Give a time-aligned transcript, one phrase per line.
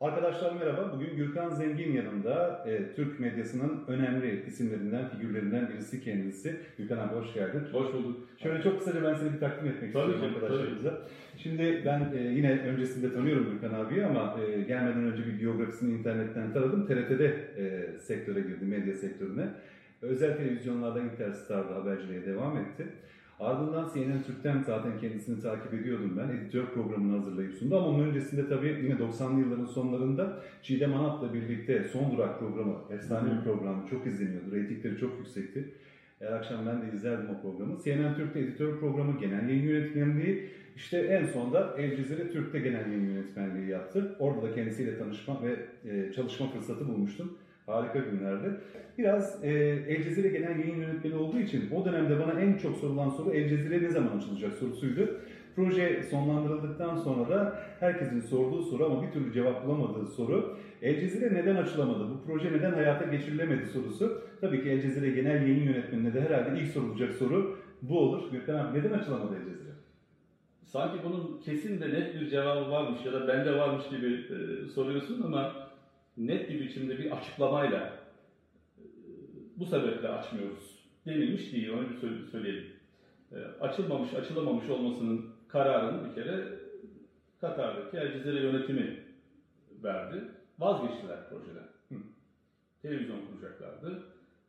[0.00, 0.92] Arkadaşlar merhaba.
[0.94, 6.56] Bugün Gürkan Zengin yanında e, Türk medyasının önemli isimlerinden, figürlerinden birisi kendisi.
[6.78, 7.62] Gürkan abi hoş geldin.
[7.72, 8.28] Hoş bulduk.
[8.42, 10.98] Şöyle çok kısaca ben seni bir takdim etmek Tabii istiyorum ki, arkadaşlarımıza.
[11.36, 16.52] Şimdi ben e, yine öncesinde tanıyorum Gürkan abiyi ama e, gelmeden önce bir biyografisini internetten
[16.52, 16.86] taradım.
[16.86, 17.26] TRT'de
[17.56, 19.48] e, sektöre girdi, medya sektörüne.
[20.02, 22.86] Özel televizyonlarda Interstar'da haberciliğe devam etti.
[23.40, 26.36] Ardından CNN Türk'ten zaten kendisini takip ediyordum ben.
[26.36, 31.84] Editör programını hazırlayıp sundu ama onun öncesinde tabii yine 90'lı yılların sonlarında Çiğdem Anap'la birlikte
[31.84, 34.52] Son Durak programı, efsane bir programı çok izleniyordu.
[34.52, 35.74] Reytingleri çok yüksekti.
[36.18, 37.78] Her akşam ben de izlerdim o programı.
[37.84, 43.14] CNN Türk'te editör programı, genel yayın yönetmenliği, işte en sonda El Cezire Türk'te genel yayın
[43.14, 44.16] yönetmenliği yaptı.
[44.18, 45.56] Orada da kendisiyle tanışma ve
[45.90, 47.38] e, çalışma fırsatı bulmuştum.
[47.68, 48.60] Harika günlerdi.
[48.98, 49.50] Biraz e,
[49.88, 53.48] El Cezire Genel Yayın Yönetmeni olduğu için o dönemde bana en çok sorulan soru El
[53.48, 55.20] Cezire ne zaman açılacak sorusuydu.
[55.56, 61.34] Proje sonlandırıldıktan sonra da herkesin sorduğu soru ama bir türlü cevap bulamadığı soru El Cezire
[61.34, 64.22] neden açılamadı, bu proje neden hayata geçirilemedi sorusu.
[64.40, 68.32] Tabii ki El Cezire Genel Yayın Yönetmenine de herhalde ilk sorulacak soru bu olur.
[68.32, 69.72] Gökhan abi neden açılamadı El Cezire?
[70.64, 75.22] Sanki bunun kesin de net bir cevabı varmış ya da bende varmış gibi e, soruyorsun
[75.22, 75.67] ama
[76.18, 77.98] net bir biçimde bir açıklamayla
[79.56, 82.66] bu sebeple açmıyoruz denilmiş değil, onu bir söyleyelim.
[83.32, 86.58] E, açılmamış, açılamamış olmasının kararını bir kere
[87.40, 88.98] Katar'daki El yönetimi
[89.82, 90.24] verdi.
[90.58, 91.68] Vazgeçtiler projeden.
[91.88, 91.94] Hı.
[92.82, 94.02] Televizyon kuracaklardı.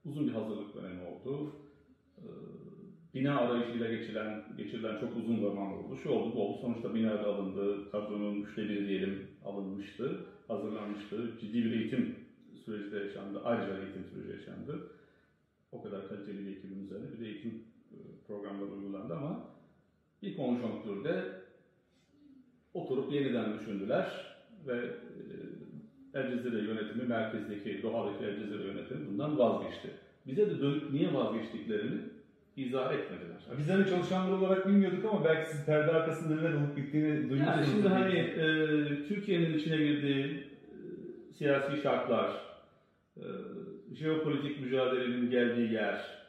[0.05, 1.55] Uzun bir hazırlık dönemi oldu.
[2.17, 2.27] E,
[3.13, 5.97] bina arayışıyla geçilen, geçirilen çok uzun zaman oldu.
[6.03, 6.61] Şu oldu, bu oldu.
[6.61, 7.91] Sonuçta bina da alındı.
[7.91, 11.31] Kadronun üçte biri diyelim alınmıştı hazırlanmıştı.
[11.41, 12.15] Ciddi bir eğitim
[12.65, 13.41] süreci de yaşandı.
[13.43, 14.89] Ayrıca eğitim süreci yaşandı.
[15.71, 17.97] O kadar kaliteli bir ekibin üzerine bir de eğitim e,
[18.27, 19.43] programları uygulandı ama
[20.23, 21.25] bir konjonktürde
[22.73, 24.35] oturup yeniden düşündüler
[24.67, 24.89] ve e,
[26.13, 29.89] El Cezire yönetimi, merkezdeki, Doha'daki El Cezire yönetimi bundan vazgeçti.
[30.27, 32.01] Bize de dönüp niye vazgeçtiklerini
[32.57, 33.37] izah etmediler.
[33.57, 37.47] Biz hani çalışanlar olarak bilmiyorduk ama belki siz perde arkasında neler olup bittiğini duymuşsunuz.
[37.47, 38.43] Yani şimdi hani e,
[39.07, 40.48] Türkiye'nin içine girdiği
[41.39, 42.45] siyasi şartlar,
[43.17, 43.23] e,
[43.91, 46.19] jeopolitik mücadelenin geldiği yer,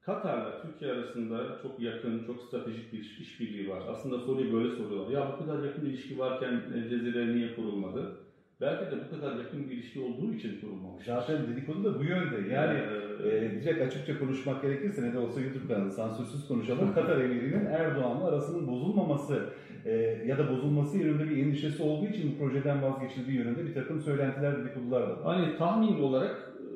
[0.00, 3.82] Katar'la Türkiye arasında çok yakın, çok stratejik bir işbirliği var.
[3.86, 5.08] Aslında soruyu böyle soruyorlar.
[5.08, 8.12] Ya bu kadar yakın ilişki varken Cezire niye kurulmadı?
[8.60, 11.04] Belki de bu kadar yakın bir ilişki olduğu için kurulmamış.
[11.04, 12.54] Zaten dedikodu da bu yönde.
[12.54, 12.80] Yani
[13.24, 16.94] ee, e, direkt açıkça konuşmak gerekirse ne de olsa YouTube kanalı sansürsüz konuşalım.
[16.94, 19.48] Katar emirinin Erdoğan'la arasının bozulmaması
[19.84, 19.92] e,
[20.26, 24.58] ya da bozulması yönünde bir endişesi olduğu için bu projeden vazgeçildiği yönünde bir takım söylentiler,
[24.58, 25.18] dedikodular var.
[25.24, 26.66] Hani tahmin olarak e,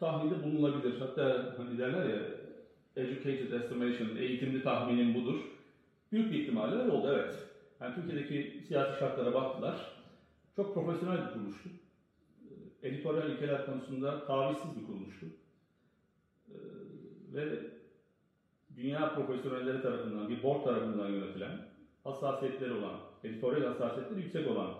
[0.00, 1.00] tahminde bulunabilir.
[1.00, 2.22] Hatta hani derler ya
[2.96, 5.40] educated estimation, eğitimli tahminin budur.
[6.12, 7.34] Büyük bir ihtimalle öyle oldu evet.
[7.80, 9.99] Yani Türkiye'deki siyasi şartlara baktılar
[10.56, 11.68] çok profesyonel bir kuruluştu.
[12.82, 15.26] Ee, editoryal ilkeler konusunda tavizsiz bir kuruluştu.
[16.48, 16.54] Ee,
[17.34, 17.58] ve
[18.76, 21.58] dünya profesyonelleri tarafından, bir board tarafından yönetilen,
[22.04, 24.74] hassasiyetleri olan, editoryal hassasiyetleri yüksek olan,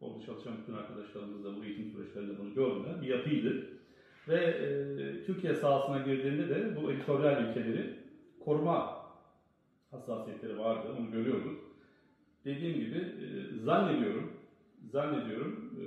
[0.00, 3.66] orada çalışan bütün arkadaşlarımız da bu eğitim süreçlerinde bunu gördüler, bir yapıydı.
[4.28, 7.96] Ve e, Türkiye sahasına girdiğinde de bu editoryal ilkeleri
[8.44, 9.00] koruma
[9.90, 11.60] hassasiyetleri vardı, onu görüyorduk.
[12.44, 14.29] Dediğim gibi e, zannediyorum
[14.92, 15.84] zannediyorum e,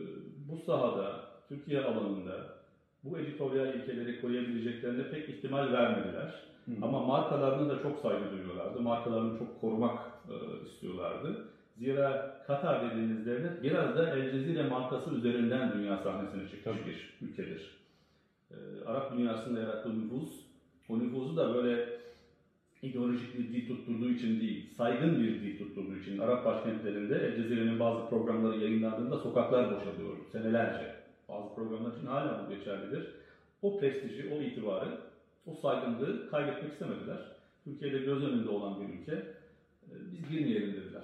[0.49, 2.63] bu sahada, Türkiye alanında
[3.03, 6.43] bu editoryal ilkeleri koruyabileceklerine pek ihtimal vermediler.
[6.65, 6.71] Hı.
[6.81, 8.81] Ama markalarına da çok saygı duyuyorlardı.
[8.81, 9.99] Markalarını çok korumak
[10.29, 11.47] e, istiyorlardı.
[11.77, 17.71] Zira Katar dediğiniz devlet biraz da El Cezire markası üzerinden dünya sahnesine çıkmış bir ülkedir.
[18.51, 18.55] E,
[18.85, 20.29] Arap dünyasında yarattığı nüfus,
[20.89, 21.89] o nüfusu da böyle
[22.83, 27.79] ideolojik bir dil tutturduğu için değil, saygın bir dil tutturduğu için Arap başkentlerinde El Cezire'nin
[27.79, 30.95] bazı programları yayınlandığında sokaklar boşalıyor senelerce.
[31.29, 33.07] Bazı programlar için hala bu geçerlidir.
[33.61, 34.97] O prestiji, o itibarı,
[35.45, 37.17] o saygınlığı kaybetmek istemediler.
[37.63, 39.11] Türkiye'de göz önünde olan bir ülke.
[39.11, 41.03] Ee, biz girmeyelim dediler.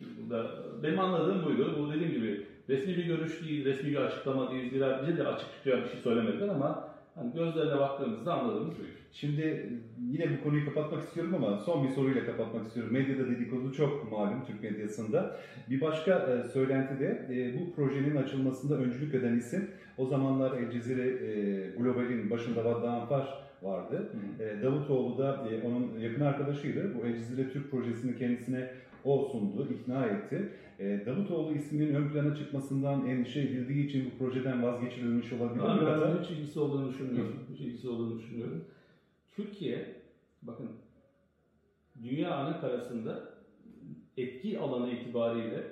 [0.00, 0.50] Burada
[0.82, 1.76] benim anladığım buydu.
[1.78, 4.72] Bu dediğim gibi resmi bir görüş değil, resmi bir açıklama değil.
[4.72, 6.89] Bize de açıkça bir şey söylemediler ama
[7.20, 8.90] hani gözlerine baktığımızda anladığımız buydu.
[9.12, 9.70] Şimdi
[10.10, 12.92] yine bu konuyu kapatmak istiyorum ama son bir soruyla kapatmak istiyorum.
[12.92, 15.36] Medyada dedikodu çok malum Türk medyasında.
[15.70, 20.70] Bir başka e, söylenti de e, bu projenin açılmasında öncülük eden isim o zamanlar El
[20.70, 24.12] Cezire e, Global'in başında Vadda Anfar vardı.
[24.40, 26.94] E, Davutoğlu da e, onun yakın arkadaşıydı.
[26.94, 28.70] Bu Cezire Türk projesini kendisine
[29.04, 30.52] o sundu, ikna etti.
[30.78, 35.86] E, Davutoğlu isminin ön plana çıkmasından endişe edildiği için bu projeden vazgeçirilmiş olabilir mi?
[35.86, 37.34] Ben hiç ilgisi olduğunu düşünmüyorum.
[37.54, 38.64] Hiç ilgisi olduğunu düşünmüyorum.
[39.30, 39.94] Türkiye,
[40.42, 40.68] bakın
[42.02, 43.24] dünya ana karasında
[44.16, 45.64] etki alanı itibariyle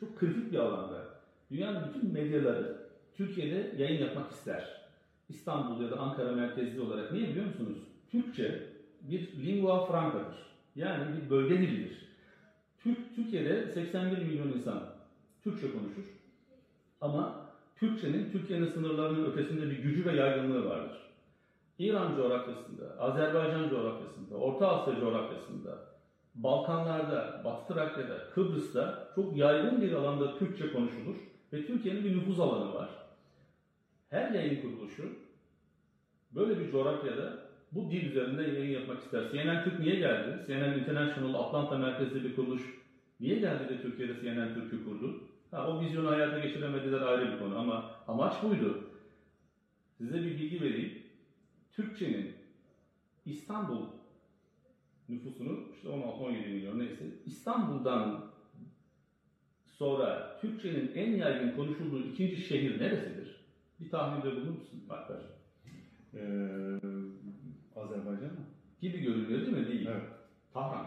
[0.00, 1.04] çok kritik bir alanda.
[1.50, 2.76] Dünyanın bütün medyaları
[3.14, 4.85] Türkiye'de yayın yapmak ister.
[5.28, 7.12] İstanbul ya da Ankara merkezli olarak.
[7.12, 7.78] Niye biliyor musunuz?
[8.10, 8.62] Türkçe
[9.00, 10.36] bir lingua franca'dır.
[10.76, 12.06] Yani bir bölge dilidir.
[12.78, 14.82] Türk, Türkiye'de 81 milyon insan
[15.44, 16.04] Türkçe konuşur.
[17.00, 17.46] Ama
[17.76, 20.98] Türkçenin Türkiye'nin sınırlarının ötesinde bir gücü ve yaygınlığı vardır.
[21.78, 25.78] İran coğrafyasında, Azerbaycan coğrafyasında, Orta Asya coğrafyasında,
[26.34, 31.16] Balkanlarda, Batı Trakya'da, Kıbrıs'ta çok yaygın bir alanda Türkçe konuşulur
[31.52, 33.05] ve Türkiye'nin bir nüfuz alanı var.
[34.10, 35.12] Her yayın kuruluşu
[36.34, 39.30] böyle bir coğrafyada bu dil üzerinde yayın yapmak ister.
[39.30, 40.42] CNN Türk niye geldi?
[40.46, 42.62] CNN International Atlanta merkezli bir kuruluş
[43.20, 45.14] niye geldi de Türkiye'de CNN Türk'ü kurdu?
[45.50, 48.76] Ha, o vizyonu hayata geçiremediler ayrı bir konu ama amaç buydu.
[49.98, 50.90] Size bir bilgi vereyim.
[51.70, 52.28] Türkçenin
[53.24, 53.82] İstanbul
[55.08, 58.16] nüfusunu işte 16-17 milyon neyse İstanbul'dan
[59.64, 63.25] sonra Türkçenin en yaygın konuşulduğu ikinci şehir neresidir?
[63.80, 65.16] Bir tahminde bulunur musun Alper?
[66.14, 66.20] Ee,
[67.76, 68.46] Azerbaycan mı?
[68.80, 69.68] Gibi görünüyor değil mi?
[69.68, 69.86] Değil.
[69.90, 70.02] Evet.
[70.52, 70.86] Tahran.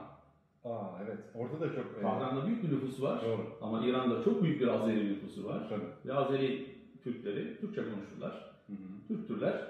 [0.66, 1.20] Aa evet.
[1.36, 1.98] Orada da çok...
[2.00, 3.22] e, Tahran'da büyük bir nüfus var.
[3.26, 3.58] Doğru.
[3.62, 5.70] Ama İran'da çok büyük bir Azeri nüfusu var.
[5.70, 5.86] Tabii.
[6.06, 8.52] Ve Azeri Türkleri Türkçe konuşurlar.
[8.68, 9.08] Hı hı.
[9.08, 9.68] Türktürler.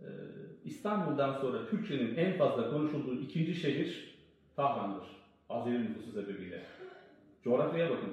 [0.00, 0.04] Ee,
[0.64, 4.18] İstanbul'dan sonra Türkçenin en fazla konuşulduğu ikinci şehir
[4.56, 5.06] Tahran'dır.
[5.48, 6.62] Azeri nüfusu sebebiyle.
[7.44, 8.10] Coğrafyaya bakın.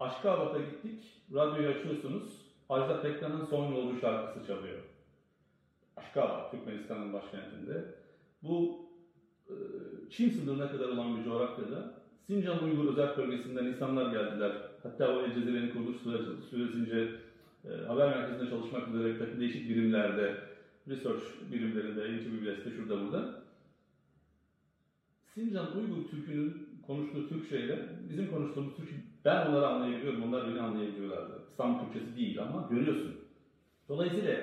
[0.00, 4.78] Aşkabat'a gittik, radyoyu açıyorsunuz, Ajda Pekkan'ın Son Yolcu şarkısı çalıyor.
[5.96, 7.84] Aşkabat, Türkmenistan'ın başkentinde.
[8.42, 8.86] Bu
[9.48, 9.54] e,
[10.10, 11.94] Çin sınırına kadar olan bir coğrafyada
[12.26, 14.52] Sincan Uygur Özel Bölgesi'nden insanlar geldiler.
[14.82, 15.96] Hatta o Cezire'nin kuruluş
[16.50, 17.08] süresince
[17.64, 20.36] e, haber merkezinde çalışmak üzere değişik birimlerde,
[20.88, 21.22] research
[21.52, 23.42] birimlerinde, NTV'de, şurada burada.
[25.34, 27.78] Sincan Uygur Türk'ünün konuştuğu Türkçeyle
[28.10, 28.94] bizim konuştuğumuz Türkçe,
[29.24, 31.42] ben onları anlayabiliyorum, onlar beni anlayabiliyorlardı.
[31.50, 33.14] İstanbul Türkçesi değil ama görüyorsun.
[33.88, 34.36] Dolayısıyla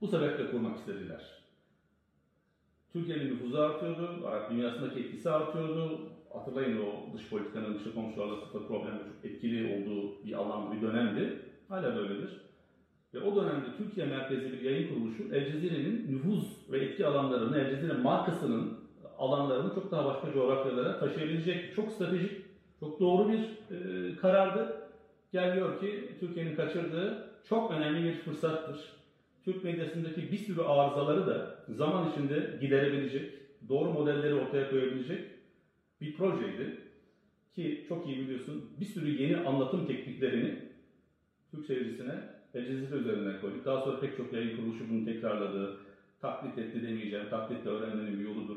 [0.00, 1.40] bu sebeple kurmak istediler.
[2.92, 6.00] Türkiye'nin nüfuzu artıyordu, Arap dünyasındaki etkisi artıyordu.
[6.32, 11.42] Hatırlayın o dış politikanın dış komşularla sıfır problemle çok etkili olduğu bir alan, bir dönemdi.
[11.68, 12.40] Hala böyledir.
[13.14, 17.70] Ve o dönemde Türkiye merkezli bir yayın kuruluşu El Cezire'nin nüfuz ve etki alanlarını, El
[17.70, 18.79] Cezire markasının
[19.20, 22.32] alanlarını çok daha başka coğrafyalara taşıyabilecek çok stratejik,
[22.80, 23.40] çok doğru bir
[23.76, 24.76] e, karardı.
[25.32, 28.92] Geliyor ki Türkiye'nin kaçırdığı çok önemli bir fırsattır.
[29.44, 33.32] Türk medyasındaki bir sürü arızaları da zaman içinde giderebilecek,
[33.68, 35.20] doğru modelleri ortaya koyabilecek
[36.00, 36.80] bir projeydi.
[37.54, 40.58] Ki çok iyi biliyorsun bir sürü yeni anlatım tekniklerini
[41.50, 42.14] Türk seyircisine
[42.54, 43.64] El Cezire üzerinden koyduk.
[43.64, 45.76] Daha sonra pek çok yayın kuruluşu bunu tekrarladı.
[46.20, 47.30] Taklit etti demeyeceğim.
[47.30, 48.56] Taklit de öğrenmenin bir yoludur.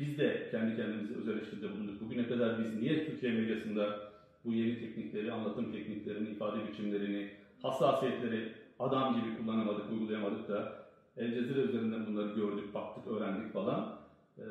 [0.00, 2.00] Biz de kendi kendimize öz eleştiride bulunduk.
[2.00, 3.98] Bugüne kadar biz niye Türkiye medyasında
[4.44, 7.30] bu yeni teknikleri, anlatım tekniklerini, ifade biçimlerini,
[7.62, 10.86] hassasiyetleri adam gibi kullanamadık, uygulayamadık da
[11.16, 13.96] El Cezire üzerinden bunları gördük, baktık, öğrendik falan.
[14.38, 14.42] Ee,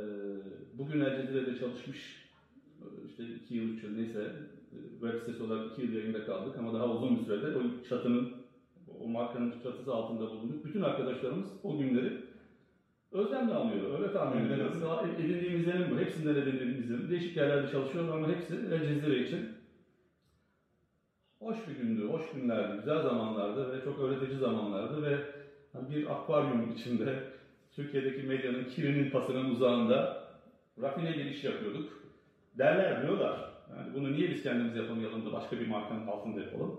[0.74, 2.30] bugün El Cezire'de çalışmış,
[3.08, 4.34] işte iki yıl, üç yıl neyse
[5.02, 8.32] web sitesi olarak iki yıl yayında kaldık ama daha uzun bir sürede o çatının,
[9.00, 10.66] o markanın çatısı altında bulunduk.
[10.66, 12.29] Bütün arkadaşlarımız o günleri
[13.12, 14.52] özlemle anlıyor, öyle tahmin Evet.
[14.52, 14.82] ediyoruz.
[14.82, 17.10] Daha Edindiğimiz izlenim bu, hepsinden edindiğimiz izlenim.
[17.10, 19.46] Değişik yerlerde çalışıyorlar ama hepsi Cezire için
[21.40, 25.20] hoş bir gündü, hoş günlerdi, güzel zamanlardı ve çok öğretici zamanlardı ve
[25.74, 27.20] hani bir akvaryum içinde
[27.72, 30.10] Türkiye'deki medyanın kirinin pasının uzağında
[30.82, 32.02] rafine bir iş yapıyorduk.
[32.58, 33.46] Derler diyorlar.
[33.70, 36.74] Yani bunu niye biz kendimiz yapamayalım da başka bir markanın altında yapalım?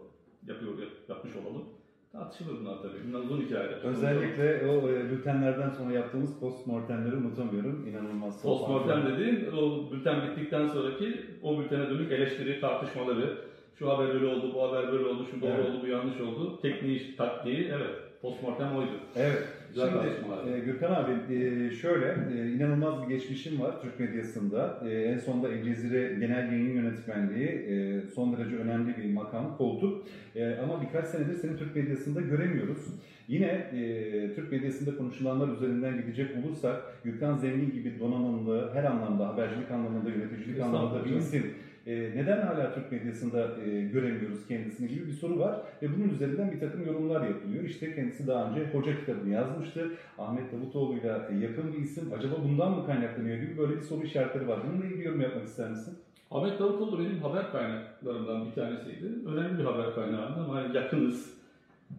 [0.47, 1.65] Yapıyor, yap- yapmış olalım.
[2.13, 3.09] Tartışılır bunlar tabii.
[3.09, 3.85] Bunlar uzun hikayeler.
[3.85, 7.87] Özellikle o e, bültenlerden sonra yaptığımız postmortemleri unutamıyorum.
[7.87, 8.43] İnanılmaz.
[8.43, 13.51] Postmortem dediğin o bülten bittikten sonraki o bültene dönük eleştiri, tartışmaları.
[13.75, 15.71] Şu haber böyle oldu, bu haber böyle oldu, şu doğru Evet.
[15.71, 16.63] oldu, bu yanlış oldu.
[16.63, 17.95] Tekniği, taktiği, evet.
[18.23, 19.01] Postmortem oydu.
[19.17, 19.60] Evet.
[19.75, 19.91] Güzel.
[19.91, 24.81] Şimdi e, Gürkan abi e, şöyle e, inanılmaz bir geçmişim var Türk medyasında.
[24.89, 30.07] E, en sonunda El Cezire Genel Yayın Yönetmenliği e, son derece önemli bir makam, koltuk.
[30.37, 32.87] E, ama birkaç senedir seni Türk medyasında göremiyoruz.
[33.29, 39.71] Yine e, Türk medyasında konuşulanlar üzerinden gidecek olursak Gürkan Zengin gibi donanımlı, her anlamda habercilik
[39.71, 41.55] anlamında, yöneticilik anlamında bir isim.
[41.87, 46.53] E, neden hala Türk medyasında e, göremiyoruz kendisini gibi bir soru var ve bunun üzerinden
[46.53, 47.65] bir takım yorumlar yapılıyor.
[47.65, 49.91] İşte kendisi daha önce Hoca kitabını yazmıştı.
[50.19, 52.13] Ahmet Davutoğlu'yla yakın bir isim.
[52.19, 54.61] Acaba bundan mı kaynaklanıyor gibi böyle bir soru işaretleri var.
[54.69, 55.99] Bununla ilgili yorum yapmak ister misin?
[56.31, 59.07] Ahmet Davutoğlu benim haber kaynaklarımdan bir tanesiydi.
[59.27, 61.41] Önemli bir haber kaynağında ama yakınız.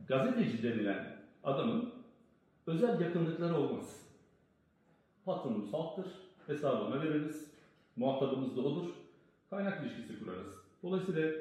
[0.07, 1.05] Gazeteci denilen
[1.43, 1.89] adamın
[2.67, 4.01] özel yakınlıkları olmaz.
[5.25, 6.05] Patronumuz halktır,
[6.47, 7.51] hesabını veririz,
[7.95, 8.89] muhatabımız da odur,
[9.51, 10.53] kaynak ilişkisi kurarız.
[10.83, 11.31] Dolayısıyla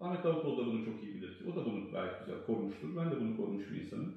[0.00, 1.38] Ahmet Davutoğlu da bunu çok iyi bilir.
[1.52, 2.96] O da bunu gayet güzel korumuştur.
[2.96, 4.14] Ben de bunu korumuş bir insanım.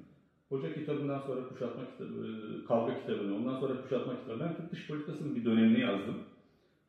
[0.48, 4.40] Hoca kitabından sonra kuşatma kitabı, e, kavga kitabını, ondan sonra kuşatma kitabı.
[4.40, 6.16] Ben Türk dış politikasının bir dönemini yazdım.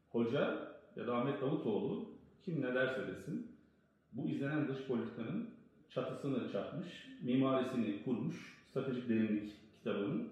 [0.09, 2.05] Hoca ya da Ahmet Davutoğlu
[2.45, 3.47] kim ne derse desin
[4.13, 5.49] bu izlenen dış politikanın
[5.89, 6.87] çatısını çatmış,
[7.21, 10.29] mimarisini kurmuş, stratejik derinlik kitabının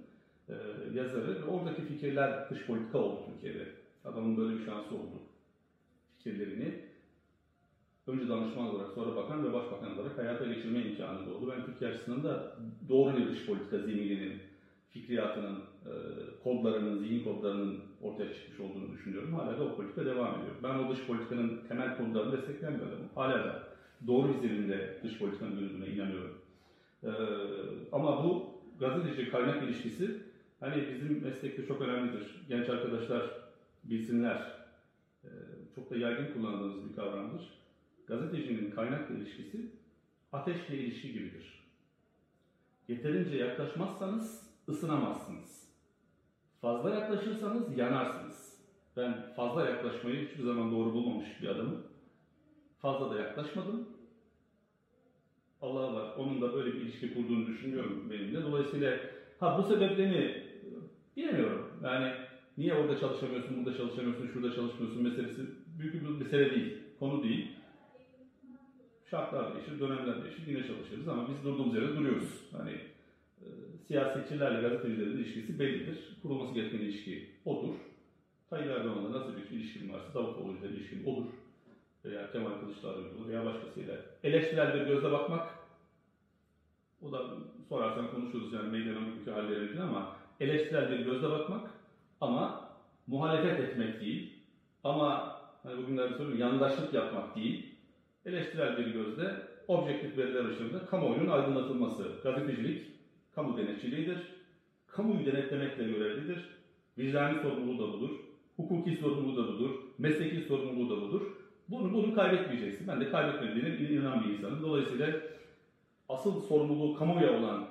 [0.49, 0.53] e,
[0.93, 3.67] yazarı oradaki fikirler dış politika oldu Türkiye'de.
[4.05, 5.28] Adamın böyle bir şansı oldu.
[6.19, 6.73] Fikirlerini
[8.07, 11.47] önce danışman olarak sonra bakan ve başbakan olarak hayata geçirme imkanı doğdu.
[11.49, 12.43] Ben Türkiye açısından da
[12.89, 14.41] doğru bir dış politika zemininin,
[14.89, 15.91] fikriyatının, e,
[16.43, 19.33] kodlarının, zihin kodlarının ortaya çıkmış olduğunu düşünüyorum.
[19.33, 20.55] Hala da o politika devam ediyor.
[20.63, 21.97] Ben o dış politikanın temel
[22.79, 23.09] bir adamım.
[23.15, 23.63] Hala da
[24.07, 26.33] doğru izlenimde dış politikanın yürüdüğüne inanıyorum.
[27.03, 27.09] E,
[27.91, 28.45] ama bu
[28.77, 30.13] gazeteci kaynak ilişkisi
[30.59, 32.35] hani bizim meslekte çok önemlidir.
[32.47, 33.31] Genç arkadaşlar
[33.83, 34.58] bilsinler.
[35.79, 37.53] E, çok da yaygın kullandığımız bir kavramdır.
[38.07, 39.65] Gazetecinin kaynakla ilişkisi
[40.33, 41.59] ateşle ilişki gibidir.
[42.87, 45.69] Yeterince yaklaşmazsanız ısınamazsınız.
[46.61, 48.59] Fazla yaklaşırsanız yanarsınız.
[48.97, 51.83] Ben fazla yaklaşmayı hiçbir zaman doğru bulmamış bir adamım.
[52.79, 53.87] Fazla da yaklaşmadım.
[55.61, 56.13] Allah var.
[56.17, 58.43] Onun da böyle bir ilişki kurduğunu düşünüyorum benimle.
[58.43, 58.99] Dolayısıyla
[59.39, 60.43] ha bu sebeplerini
[61.17, 61.67] bilemiyorum.
[61.83, 62.13] Yani
[62.57, 65.41] niye orada çalışamıyorsun, burada çalışamıyorsun, şurada çalışmıyorsun meselesi
[65.79, 66.77] büyük bir mesele değil.
[66.99, 67.47] Konu değil.
[69.11, 72.29] Şartlar değişir, dönemler değişir, yine çalışırız ama biz durduğumuz yerde duruyoruz.
[72.57, 72.71] Hani
[73.41, 73.45] e,
[73.87, 75.97] siyasetçilerle gazetecilerin ilişkisi bellidir.
[76.21, 77.75] Kurulması gereken ilişki odur.
[78.49, 81.25] Tayyip Erdoğan'la nasıl bir ilişkin varsa Davutoğlu'yla ilişkin odur.
[82.05, 83.95] Veya Kemal Kılıçdaroğlu veya başkasıyla.
[84.23, 85.47] Eleştirel gözle bakmak,
[87.01, 87.23] o da
[87.69, 91.71] sorarsan konuşuruz yani medyanın bugünkü hallerini ama eleştirel gözle bakmak
[92.21, 92.69] ama
[93.07, 94.33] muhalefet etmek değil
[94.83, 97.75] ama hani bugünlerde söylüyorum yandaşlık yapmak değil
[98.25, 99.35] eleştirel bir gözle
[99.67, 102.03] objektif veriler ışığında kamuoyunun aydınlatılması.
[102.23, 102.85] Gazetecilik
[103.35, 104.17] kamu denetçiliğidir.
[104.87, 106.49] Kamuyu denetlemekle görevlidir.
[106.97, 108.09] Vicdani sorumluluğu da budur.
[108.55, 109.69] Hukuki sorumluluğu da budur.
[109.97, 111.21] Mesleki sorumluluğu da budur.
[111.69, 112.87] Bunu, bunu kaybetmeyeceksin.
[112.87, 114.63] Ben de kaybetmediğine inanan bir insanım.
[114.63, 115.07] Dolayısıyla
[116.09, 117.67] asıl sorumluluğu kamuya olan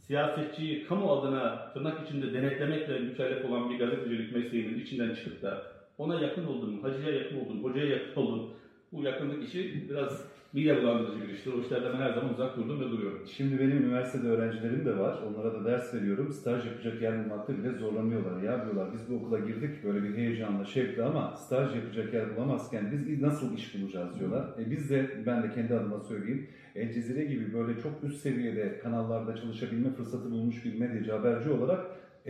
[0.00, 6.20] siyasetçiyi kamu adına tırnak içinde denetlemekle mükellef olan bir gazetecilik mesleğinin içinden çıkıp da ona
[6.20, 8.50] yakın oldum, hacıya yakın oldum, hocaya yakın oldum,
[8.92, 11.52] bu yakınlık işi biraz mide bulandırıcı bir iştir.
[11.52, 13.26] O işlerden ben her zaman uzak durdum ve duruyorum.
[13.26, 15.18] Şimdi benim üniversitede öğrencilerim de var.
[15.28, 16.32] Onlara da ders veriyorum.
[16.32, 18.42] Staj yapacak yer bulmakta bile zorlanıyorlar.
[18.42, 22.92] Ya diyorlar biz bu okula girdik böyle bir heyecanla, şevkle ama staj yapacak yer bulamazken
[22.92, 24.44] biz nasıl iş bulacağız diyorlar.
[24.58, 26.48] E biz de ben de kendi adıma söyleyeyim.
[26.74, 31.86] El Cezire gibi böyle çok üst seviyede kanallarda çalışabilme fırsatı bulmuş bir medyacı, haberci olarak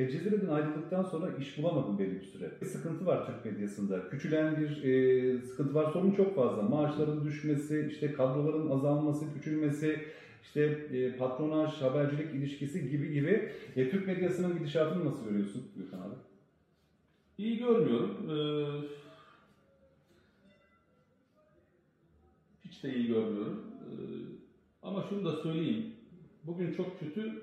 [0.08, 2.50] Cezire'den ayrıldıktan sonra iş bulamadım belli bir süre.
[2.60, 4.08] Bir sıkıntı var Türk medyasında.
[4.08, 5.92] Küçülen bir e, sıkıntı var.
[5.92, 6.62] Sorun çok fazla.
[6.62, 10.00] Maaşların düşmesi, işte kadroların azalması, küçülmesi,
[10.42, 13.52] işte e, patronaj, habercilik ilişkisi gibi gibi.
[13.76, 16.14] E, Türk medyasının gidişatını nasıl görüyorsun Gülkan abi?
[17.38, 18.30] İyi görmüyorum.
[18.30, 18.36] Ee,
[22.64, 23.64] hiç de iyi görmüyorum.
[23.80, 23.92] Ee,
[24.82, 25.86] ama şunu da söyleyeyim.
[26.44, 27.42] Bugün çok kötü,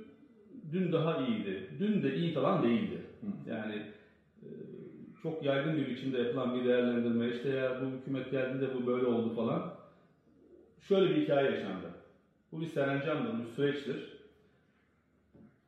[0.71, 1.67] dün daha iyiydi.
[1.79, 3.01] Dün de iyi falan değildi.
[3.49, 3.75] Yani
[4.41, 4.47] e,
[5.23, 7.29] çok yaygın bir biçimde yapılan bir değerlendirme.
[7.29, 9.73] İşte ya bu hükümet geldiğinde bu böyle oldu falan.
[10.79, 11.87] Şöyle bir hikaye yaşandı.
[12.51, 14.17] Bu bir serencamdır, bir süreçtir.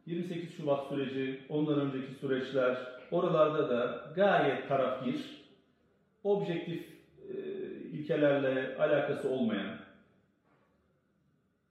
[0.06, 2.78] 28 Şubat süreci, ondan önceki süreçler,
[3.12, 5.46] oralarda da gayet tarafgir,
[6.24, 6.86] objektif
[7.30, 7.36] e,
[7.92, 9.79] ilkelerle alakası olmayan,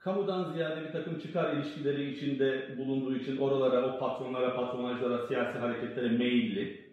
[0.08, 6.08] kamudan ziyade bir takım çıkar ilişkileri içinde bulunduğu için oralara, o patronlara, patronajlara, siyasi hareketlere
[6.08, 6.92] meyilli,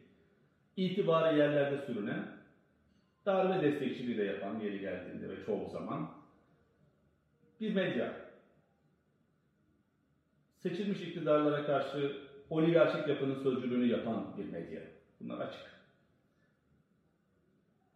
[0.78, 2.28] itibarı yerlerde sürünen,
[3.26, 6.10] darbe destekçiliği de yapan yeri geldiğinde ve çoğu zaman
[7.62, 8.14] bir medya.
[10.58, 12.18] Seçilmiş iktidarlara karşı
[12.50, 14.82] oligarşik yapının sözcülüğünü yapan bir medya.
[15.20, 15.62] Bunlar açık.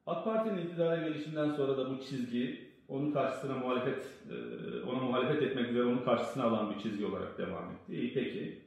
[0.07, 4.35] AK Parti'nin iktidara gelişinden sonra da bu çizgi onun karşısına muhalefet, e,
[4.83, 7.95] ona muhalefet etmek üzere onun karşısına alan bir çizgi olarak devam etti.
[7.95, 8.59] İyi peki.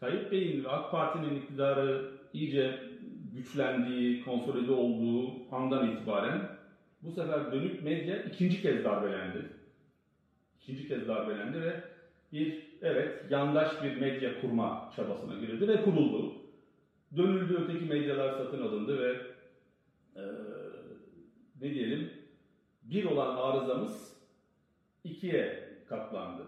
[0.00, 2.80] Tayyip Bey'in ve AK Parti'nin iktidarı iyice
[3.34, 6.48] güçlendiği, konsolide olduğu andan itibaren
[7.02, 9.46] bu sefer dönük medya ikinci kez darbelendi.
[10.62, 11.80] İkinci kez darbelendi ve
[12.32, 16.32] bir evet yandaş bir medya kurma çabasına girildi ve kuruldu.
[17.16, 19.16] Dönüldü öteki medyalar satın alındı ve
[20.16, 20.22] e,
[21.60, 22.10] ne diyelim
[22.84, 24.16] bir olan arızamız
[25.04, 26.42] ikiye katlandı.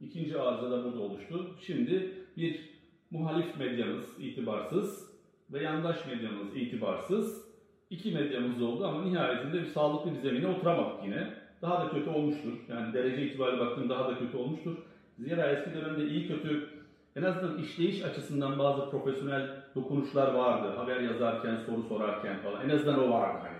[0.00, 1.50] İkinci arıza da burada oluştu.
[1.66, 2.70] Şimdi bir
[3.10, 5.10] muhalif medyamız itibarsız
[5.52, 7.50] ve yandaş medyamız itibarsız
[7.90, 11.34] iki medyamız oldu ama nihayetinde bir sağlıklı bir zemine oturamadık yine.
[11.62, 12.52] Daha da kötü olmuştur.
[12.68, 14.76] Yani derece itibariyle baktığım daha da kötü olmuştur.
[15.18, 16.68] Zira eski dönemde iyi kötü
[17.16, 20.76] en azından işleyiş açısından bazı profesyonel dokunuşlar vardı.
[20.76, 22.64] Haber yazarken, soru sorarken falan.
[22.64, 23.59] En azından o vardı hani.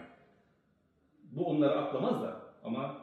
[1.31, 2.97] Bu onları aklamaz da ama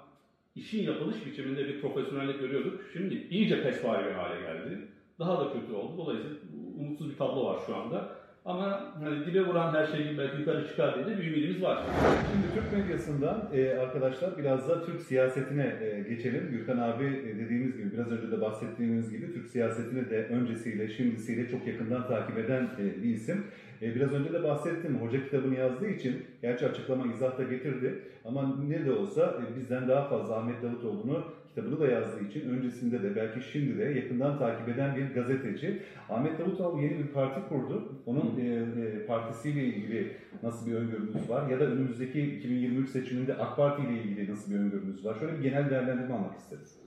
[0.56, 2.82] işin yapılış biçiminde bir profesyonellik görüyorduk.
[2.94, 4.88] Şimdi iyice pesvari bir hale geldi.
[5.20, 5.98] Daha da kötü oldu.
[5.98, 6.38] Dolayısıyla
[6.80, 8.18] umutsuz bir tablo var şu anda.
[8.48, 11.84] Ama hani dibe vuran her şey belki yukarı çıkar diye de bir ümidimiz var.
[12.32, 16.50] Şimdi Türk medyasından e, arkadaşlar biraz da Türk siyasetine e, geçelim.
[16.52, 21.50] Gürkan abi e, dediğimiz gibi biraz önce de bahsettiğimiz gibi Türk siyasetini de öncesiyle şimdisiyle
[21.50, 23.44] çok yakından takip eden e, bir isim.
[23.82, 25.02] E, biraz önce de bahsettim.
[25.02, 28.02] Hoca kitabını yazdığı için gerçi açıklama izah da getirdi.
[28.26, 33.04] Ama ne de olsa e, bizden daha fazla Ahmet Davutoğlu'nu kitabını da yazdığı için öncesinde
[33.04, 35.82] de belki şimdi de yakından takip eden bir gazeteci.
[36.10, 37.92] Ahmet Davutoğlu yeni bir parti kurdu.
[38.06, 40.12] Onun e, e, partisiyle ilgili
[40.44, 41.50] nasıl bir öngörünüz var?
[41.50, 45.16] Ya da önümüzdeki 2023 seçiminde AK Parti ile ilgili nasıl bir öngörünüz var?
[45.20, 46.87] Şöyle bir genel değerlendirme almak isteriz.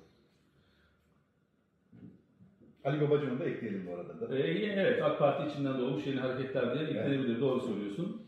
[2.85, 4.39] Ali Babacan'ı da ekleyelim bu arada da.
[4.39, 7.41] Ee, evet, AK Parti içinden doğmuş yeni hareketler diye eklenebilir.
[7.41, 8.23] Doğru söylüyorsun.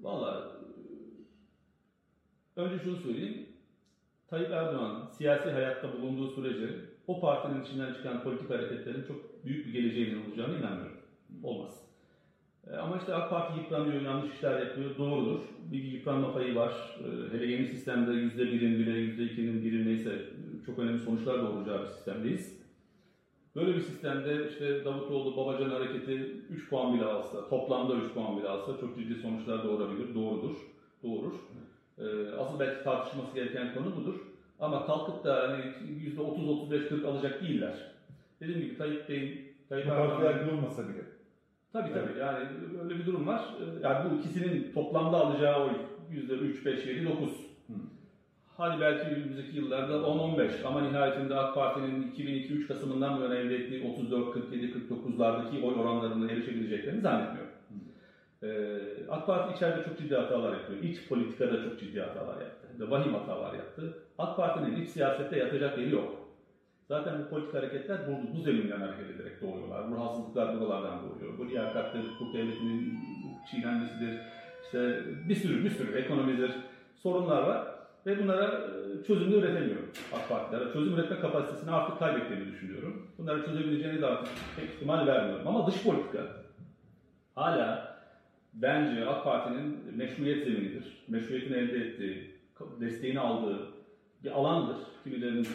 [0.00, 0.52] Valla
[2.56, 3.46] önce şunu söyleyeyim.
[4.28, 6.68] Tayyip Erdoğan siyasi hayatta bulunduğu sürece
[7.06, 10.96] o partinin içinden çıkan politik hareketlerin çok büyük bir geleceğinin olacağını inanmıyorum.
[11.42, 11.80] Olmaz.
[12.70, 14.98] Ee, Ama işte AK Parti yıpranıyor, yanlış işler yapıyor.
[14.98, 15.40] Doğrudur.
[15.72, 16.98] Bir yıpranma payı var.
[17.04, 20.22] Ee, Hele yeni sistemde %1'in bile, %2'nin biri neyse
[20.66, 22.59] çok önemli sonuçlar doğuracağı bir sistemdeyiz.
[23.56, 26.12] Böyle bir sistemde işte Davutoğlu Babacan hareketi
[26.50, 30.14] 3 puan bile alsa, toplamda 3 puan bile alsa çok ciddi sonuçlar doğurabilir.
[30.14, 30.56] Doğrudur.
[31.02, 31.34] Doğurur.
[31.98, 34.14] Ee, asıl belki tartışması gereken konu budur.
[34.60, 35.64] Ama kalkıp da hani
[36.16, 37.86] %30-35-40 alacak değiller.
[38.40, 41.04] Dediğim gibi Tayyip Bey'in, Tayyip Bu partiler bir olmasa bile.
[41.72, 42.48] Tabii tabii yani
[42.82, 43.54] öyle bir durum var.
[43.60, 45.72] Ee, Yani bu ikisinin toplamda alacağı oy
[46.10, 47.49] %3, 5, 7, 9.
[48.60, 53.92] Hadi belki önümüzdeki yıllarda 10-15 ama nihayetinde AK Parti'nin 2002-3 Kasım'ından bu yana elde ettiği
[53.92, 57.50] 34, 47, 49'lardaki oy oranlarına erişebileceklerini zannetmiyorum.
[58.42, 58.78] Ee,
[59.10, 60.82] AK Parti içeride çok ciddi hatalar yapıyor.
[60.82, 62.68] İç politikada çok ciddi hatalar yaptı.
[62.78, 63.94] De vahim hatalar yaptı.
[64.18, 66.14] AK Parti'nin iç siyasette yatacak yeri yok.
[66.88, 69.90] Zaten bu politik hareketler bu, bu zeminden hareket ederek doğuyorlar.
[69.90, 71.38] Bu rahatsızlıklar buralardan doğuyor.
[71.38, 72.98] Bu liyakattir, hukuk devletinin
[73.50, 74.18] çiğnenmesidir.
[74.64, 76.50] İşte bir sürü bir sürü ekonomidir,
[77.02, 77.79] sorunlar var.
[78.06, 79.80] Ve bunlara e, çözümünü üretemiyor
[80.12, 80.72] AK Partiler.
[80.72, 83.06] Çözüm üretme kapasitesini artık kaybettiğini düşünüyorum.
[83.18, 85.48] Bunları çözebileceğini de artık pek ihtimal vermiyorum.
[85.48, 86.26] Ama dış politika
[87.34, 87.96] hala
[88.54, 91.04] bence AK Parti'nin meşruiyet zeminidir.
[91.08, 92.30] Meşruiyetini elde ettiği,
[92.80, 93.58] desteğini aldığı
[94.24, 94.76] bir alandır.
[95.04, 95.48] Kimilerinin e,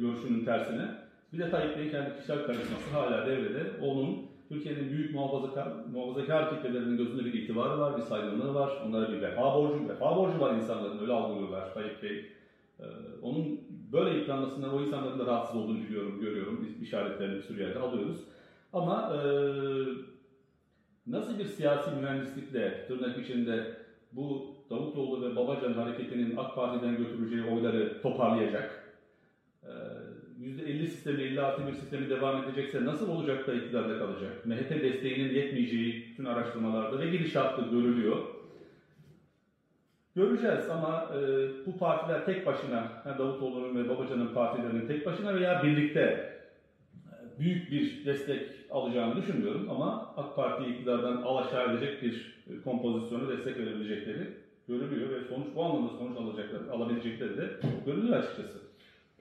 [0.00, 0.88] görüşünün tersine.
[1.32, 3.70] Bir de Tayyip Bey'in kendi kişisel karizması hala devrede.
[3.80, 8.78] Onun Türkiye'nin büyük muhafazakar, muhafazakar kitlelerinin gözünde bir itibarı var, bir saygınlığı var.
[8.86, 10.98] Onlara bir vefa borcu, vefa borcu var insanların.
[10.98, 12.28] Öyle algılıyorlar Tayyip Bey.
[12.80, 12.84] Ee,
[13.22, 16.62] onun böyle yıpranmasından o insanların da rahatsız olduğunu biliyorum, görüyorum.
[16.62, 18.24] Biz işaretlerini bir sürü yerde alıyoruz.
[18.72, 19.18] Ama e,
[21.06, 23.66] nasıl bir siyasi mühendislikle tırnak içinde
[24.12, 28.81] bu Davutoğlu ve Babacan hareketinin AK Parti'den götüreceği oyları toparlayacak?
[30.42, 34.46] Ee, %50 sistemi, 50 artı bir sistemi devam edecekse nasıl olacak da iktidarda kalacak?
[34.46, 38.16] MHP desteğinin yetmeyeceği bütün araştırmalarda ve gidişatta görülüyor.
[40.16, 41.18] Göreceğiz ama e,
[41.66, 48.06] bu partiler tek başına, Davutoğlu'nun ve Babacan'ın partilerinin tek başına veya birlikte e, büyük bir
[48.06, 54.28] destek alacağını düşünmüyorum ama AK Parti iktidardan alaşağı edecek bir e, kompozisyonu destek verebilecekleri
[54.68, 57.50] görülüyor ve sonuç bu anlamda sonuç alacakları, alabilecekleri de
[57.86, 58.71] görülüyor açıkçası.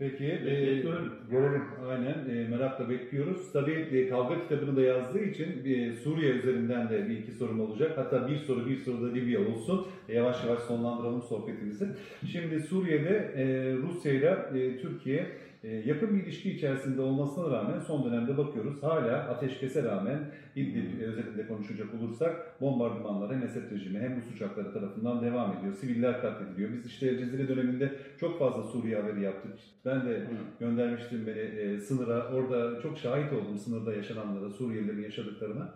[0.01, 1.11] Peki, e, görelim.
[1.31, 1.63] görelim.
[1.89, 3.51] Aynen, e, merakla bekliyoruz.
[3.53, 7.97] Tabii e, kavga kitabını da yazdığı için e, Suriye üzerinden de bir iki sorum olacak.
[7.97, 9.87] Hatta bir soru bir soru da Libya olsun.
[10.09, 11.87] E, yavaş yavaş sonlandıralım sohbetimizi.
[12.31, 13.43] Şimdi Suriye'de e,
[13.77, 15.27] Rusya ile e, Türkiye
[15.67, 20.19] yakın bir ilişki içerisinde olmasına rağmen son dönemde bakıyoruz hala ateşkese rağmen
[20.55, 25.73] İdlib e, özelinde konuşacak olursak bombardımanlar hem Esed rejimi hem Rus uçakları tarafından devam ediyor.
[25.73, 26.69] Siviller katlediliyor.
[26.73, 29.51] Biz işte Cezire döneminde çok fazla Suriye haberi yaptık.
[29.85, 30.27] Ben de
[30.59, 32.27] göndermiştim beni e, sınıra.
[32.27, 35.73] Orada çok şahit oldum sınırda yaşananlara, Suriyelilerin yaşadıklarına.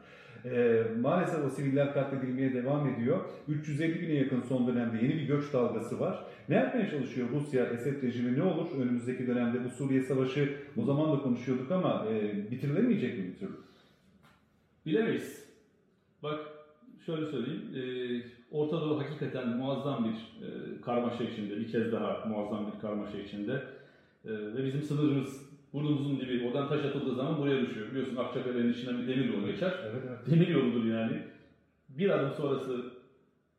[0.52, 3.20] E, maalesef o siviller katledilmeye devam ediyor.
[3.48, 6.26] 350 bine yakın son dönemde yeni bir göç dalgası var.
[6.50, 11.18] Ne yapmaya çalışıyor Rusya, Esed rejimi ne olur önümüzdeki dönemde bu Suriye Savaşı o zaman
[11.18, 13.56] da konuşuyorduk ama e, bitirilemeyecek mi bir türlü?
[14.86, 15.46] Bilemeyiz.
[16.24, 16.40] Bak
[17.06, 17.62] şöyle söyleyeyim.
[17.76, 17.82] E,
[18.52, 21.58] Orta Doğu hakikaten muazzam bir e, karmaşa içinde.
[21.58, 23.64] Bir kez daha muazzam bir karmaşa içinde.
[24.26, 25.45] E, ve bizim sınırımız
[25.76, 26.48] burnumuzun dibi.
[26.48, 27.90] Oradan taş atıldığı zaman buraya düşüyor.
[27.92, 29.74] Biliyorsun Akçakale'nin içinden bir demir yolu geçer.
[29.84, 30.20] Evet evet.
[30.32, 31.22] Demir yoludur yani.
[31.90, 32.84] Bir adım sonrası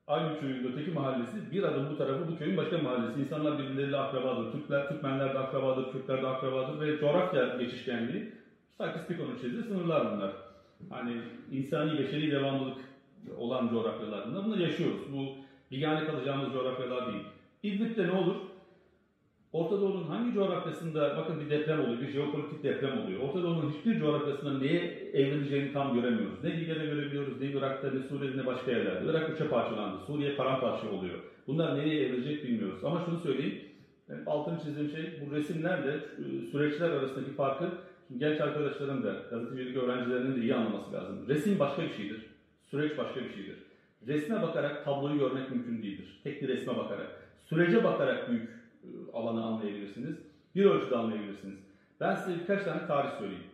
[0.07, 3.21] aynı köyün öteki mahallesi bir adım bu tarafı bu köyün başka mahallesi.
[3.21, 4.53] İnsanlar birbirleriyle akrabadır.
[4.53, 8.33] Türkler, Türkmenler de akrabadır, Kürtler de akrabadır ve coğrafya geçişkenliği
[8.77, 10.33] Sykes-Picon'un çizdiği sınırlar bunlar.
[10.91, 11.17] Hani
[11.53, 12.79] insani beşeri devamlılık
[13.39, 14.45] olan coğrafyalar bunlar.
[14.45, 15.01] Bunları yaşıyoruz.
[15.13, 15.27] Bu
[15.71, 17.25] bigane kalacağımız coğrafyalar değil.
[17.63, 18.37] İdlib'de ne olur?
[19.57, 23.21] Orta Doğu'nun hangi coğrafyasında bakın bir deprem oluyor, bir jeopolitik deprem oluyor.
[23.21, 24.81] Orta Doğu'nun hiçbir coğrafyasında neye
[25.13, 26.45] evrileceğini tam göremiyoruz.
[26.45, 29.11] Ne Libya'da görebiliyoruz, ne Irak'ta, ne Suriye'de, ne başka yerlerde.
[29.11, 31.19] Irak üçe parçalandı, Suriye paramparça oluyor.
[31.47, 32.85] Bunlar nereye evrilecek bilmiyoruz.
[32.85, 33.61] Ama şunu söyleyeyim,
[34.09, 37.65] yani altını çizdiğim şey bu resimlerle e, süreçler arasındaki farkı
[38.09, 41.29] şimdi genç arkadaşların da, gazetecilik öğrencilerinin de iyi anlaması lazım.
[41.29, 42.27] Resim başka bir şeydir,
[42.71, 43.57] süreç başka bir şeydir.
[44.07, 46.21] Resme bakarak tabloyu görmek mümkün değildir.
[46.25, 47.07] Tek bir resme bakarak.
[47.45, 48.56] Sürece bakarak büyük
[49.13, 50.17] alanı anlayabilirsiniz.
[50.55, 51.59] Bir ölçüde anlayabilirsiniz.
[52.01, 53.45] Ben size birkaç tane tarih söyleyeyim.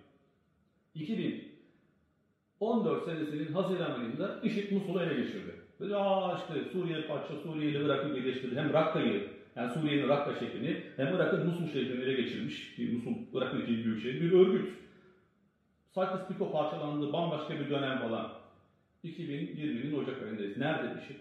[0.95, 5.55] 2014 senesinin Haziran ayında IŞİD Musul'u ele geçirdi.
[5.81, 8.57] Böyle aa işte Suriye parça Suriye ile Irak'ı birleştirdi.
[8.57, 12.77] Hem Rakka'yı yani Suriye'nin Rakka şehrini hem Irak'ın Musul şehrini ele geçirmiş.
[12.77, 14.21] Ki Musul Irak'ın ikinci büyük şehri.
[14.21, 14.69] Bir örgüt.
[15.95, 17.13] Cyprus-Picot parçalandı.
[17.13, 18.33] Bambaşka bir dönem falan.
[19.05, 20.57] 2020'nin Ocak ayındayız.
[20.57, 21.17] Nerede IŞİD?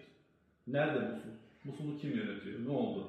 [0.66, 1.30] Nerede Musul?
[1.64, 2.64] Musul'u kim yönetiyor?
[2.64, 3.08] Ne oldu?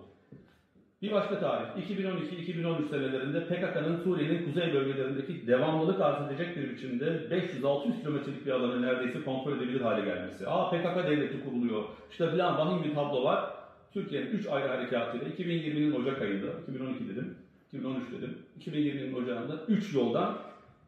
[1.03, 8.01] Bir başka tarih, 2012-2013 senelerinde PKK'nın Suriye'nin kuzey bölgelerindeki devamlılık arz edecek bir biçimde 500-600
[8.01, 10.47] kilometrelik bir alanı neredeyse kontrol edebilir hale gelmesi.
[10.47, 11.83] Aa PKK devleti kuruluyor.
[12.11, 13.53] İşte filan vahim bir tablo var.
[13.93, 17.37] Türkiye'nin 3 ayrı harekatıyla 2020'nin Ocak ayında, 2012 dedim,
[17.67, 20.37] 2013 dedim, 2020'nin Ocağında 3 yoldan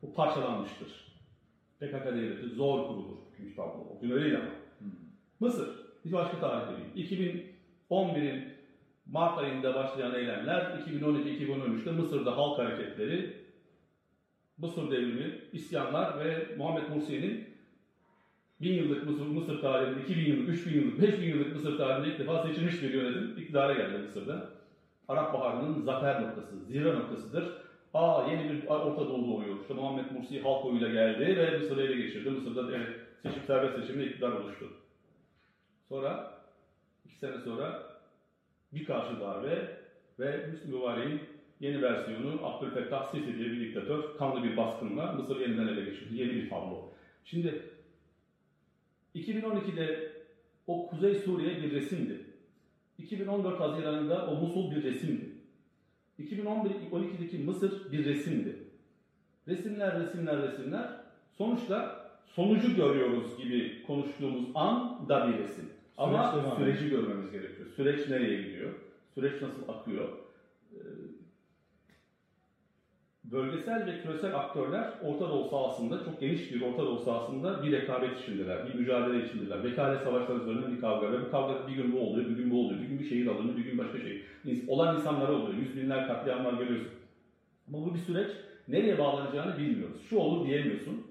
[0.01, 0.87] bu parçalanmıştır.
[1.79, 3.17] PKK devleti zor kurulur.
[3.37, 3.87] Çünkü tablo.
[3.97, 4.49] O gün öyleydi ama.
[5.39, 5.69] Mısır,
[6.05, 7.43] bir başka tarih vereyim.
[7.89, 8.54] 2011'in
[9.11, 13.45] Mart ayında başlayan eylemler 2012-2013'te Mısır'da halk hareketleri,
[14.57, 17.55] Mısır devrimi, isyanlar ve Muhammed Mursi'nin
[18.61, 22.43] 1000 yıllık Mısır, Mısır tarihinde, 2000 yıllık, 3000 yıllık, 5000 yıllık Mısır tarihinde ilk defa
[22.43, 24.49] seçilmiş bir yönetim iktidara geldi Mısır'da.
[25.07, 27.53] Arap Baharı'nın zafer noktası, zirve noktasıdır.
[27.93, 29.61] Aa yeni bir Orta Doğu doğuyor.
[29.61, 32.29] İşte Muhammed Mursi halk oyuyla geldi ve Mısır'ı ele geçirdi.
[32.29, 34.69] Mısır'da evet, seçim serbest seçimde iktidar oluştu.
[35.89, 36.31] Sonra,
[37.05, 37.94] iki sene sonra
[38.75, 39.77] bir karşı darbe
[40.19, 41.21] ve Müslüm Mübarek'in
[41.59, 46.17] yeni versiyonu Abdülfettah Sisi diye bir diktatör kanlı bir baskınla Mısır yeniden ele geçirdi.
[46.17, 46.89] Yeni bir tablo.
[47.25, 47.61] Şimdi
[49.15, 50.11] 2012'de
[50.67, 52.25] o Kuzey Suriye bir resimdi.
[52.97, 55.29] 2014 Haziran'da o Musul bir resimdi.
[56.19, 58.55] 2011-12'deki Mısır bir resimdi.
[59.47, 60.89] Resimler, resimler, resimler.
[61.37, 65.74] Sonuçta sonucu görüyoruz gibi konuştuğumuz an da bir resim.
[65.97, 67.69] Ama Süreç süreci görmemiz gerekiyor.
[67.75, 68.71] Süreç nereye gidiyor?
[69.15, 70.07] Süreç nasıl akıyor?
[70.73, 70.77] Ee,
[73.31, 78.17] Bölgesel ve küresel aktörler Orta Doğu sahasında, çok geniş bir Orta Doğu sahasında bir rekabet
[78.19, 79.63] içindeler, bir mücadele içindeler.
[79.63, 82.65] Vekalet savaşları üzerine bir kavga ve bu kavga bir gün bu oluyor, bir gün bu
[82.65, 84.21] oluyor, bir gün bir şehir alınıyor, bir gün başka şey.
[84.67, 86.93] Olan insanlara oluyor, yüz binler katliamlar görüyorsun.
[87.67, 88.31] Ama bu bir süreç,
[88.67, 90.01] nereye bağlanacağını bilmiyoruz.
[90.01, 91.07] Şu olur diyemiyorsun.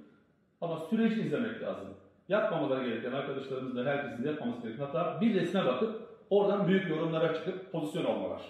[0.60, 1.96] Ama süreci izlemek lazım.
[2.28, 7.34] Yapmamaları gereken arkadaşlarımız da herkesin de yapmaması gereken hatta bir resme bakıp oradan büyük yorumlara
[7.34, 8.42] çıkıp pozisyon almalar.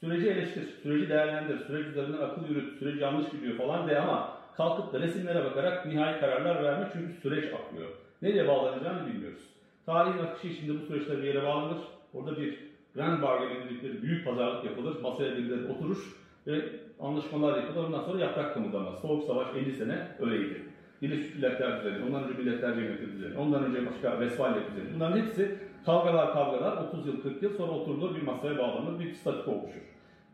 [0.00, 4.92] Süreci eleştir, süreci değerlendir, süreç üzerinden akıl yürüt, süreç yanlış gidiyor falan de ama kalkıp
[4.92, 7.88] da resimlere bakarak nihai kararlar verme çünkü süreç akıyor.
[8.22, 9.42] Nereye bağlanacağını bilmiyoruz.
[9.86, 11.78] Tarihin akışı içinde bu süreçler bir yere bağlanır.
[12.14, 12.58] Orada bir
[12.94, 16.16] grand bargain dedikleri büyük pazarlık yapılır, masaya birileri oturur
[16.46, 16.64] ve
[17.00, 17.84] anlaşmalar yapılır.
[17.84, 19.00] Ondan sonra yaprak kımıldamaz.
[19.00, 20.71] Soğuk savaş 50 sene öyleydi.
[21.02, 24.94] Birleşmiş Milletler düzeni, ondan önce Milletler Cemiyeti düzeni, ondan önce başka Vesfalya düzeni.
[24.94, 29.50] Bunların hepsi kavgalar kavgalar 30 yıl 40 yıl sonra oturulur bir masaya bağlanır bir statüko
[29.50, 29.82] oluşur.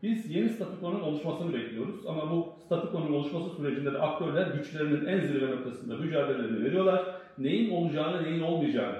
[0.03, 5.51] Biz yeni statükonun oluşmasını bekliyoruz ama bu statükonun oluşması sürecinde de aktörler güçlerinin en zirve
[5.51, 7.05] noktasında mücadelelerini veriyorlar.
[7.37, 8.97] Neyin olacağını, neyin olmayacağını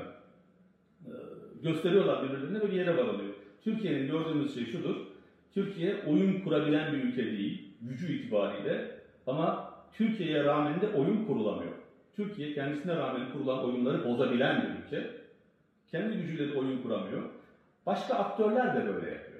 [1.05, 1.13] e,
[1.63, 3.33] gösteriyorlar birbirlerine ve bir yere varılıyor.
[3.63, 4.95] Türkiye'nin gördüğümüz şey şudur.
[5.53, 8.91] Türkiye oyun kurabilen bir ülke değil, gücü itibariyle
[9.27, 11.71] ama Türkiye'ye rağmen de oyun kurulamıyor.
[12.15, 15.07] Türkiye kendisine rağmen kurulan oyunları bozabilen bir ülke.
[15.91, 17.23] Kendi gücüyle de oyun kuramıyor.
[17.85, 19.39] Başka aktörler de böyle yapıyor.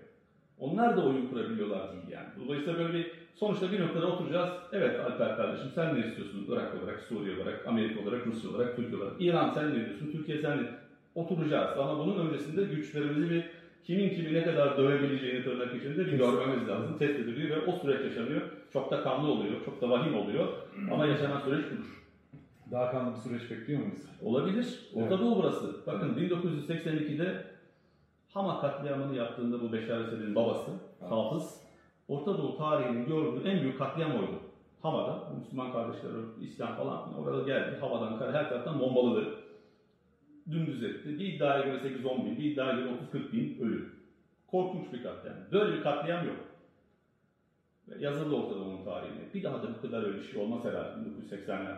[0.60, 2.28] Onlar da oyun kurabiliyorlar değil yani.
[2.46, 4.50] Dolayısıyla böyle bir sonuçta bir noktada oturacağız.
[4.74, 6.48] Evet Alper kardeşim sen ne istiyorsun?
[6.50, 9.22] Irak olarak, Suriye olarak, Amerika olarak, Rusya olarak, Türkiye olarak.
[9.22, 10.12] İran sen ne diyorsun?
[10.12, 10.68] Türkiye sen ne?
[11.16, 13.46] Oturacağız ama bunun öncesinde güçlerimizi bir
[13.84, 16.98] kimin kimi ne kadar dövebileceğini tırnak içinde bir görmemiz lazım.
[17.00, 18.42] Test ediliyor ve o süreç yaşanıyor.
[18.74, 20.48] Çok da kanlı oluyor, çok da vahim oluyor.
[20.92, 22.04] Ama yaşanan süreç budur.
[22.72, 24.02] Daha kanlı bir süreç bekliyor muyuz?
[24.24, 24.90] Olabilir.
[24.94, 25.20] Orta Evet.
[25.20, 25.76] Doğu burası.
[25.88, 27.44] Bakın 1982'de
[28.34, 31.12] Hama katliamını yaptığında bu Beşar Esed'in babası, Evet.
[31.12, 31.62] Hafız,
[32.08, 34.40] Orta Doğu tarihinin gördüğü en büyük katliam oydu.
[34.82, 36.10] Hama'da, Müslüman kardeşler,
[36.42, 37.78] İslam falan orada geldi.
[37.82, 39.28] Havadan, her taraftan bombalıdı.
[40.52, 41.20] Dümdüz etti.
[41.20, 43.90] Bir iddiaya göre 8-10 bin, bir iddiaya göre 30-40 bin ölü.
[44.48, 45.36] Korkunç bir katliam.
[45.52, 46.38] Böyle bir katliam yok.
[48.00, 49.34] Yazılı ortada onun tarihini.
[49.34, 51.76] Bir daha da bu kadar öyle bir şey olmaz herhalde 1980'ler.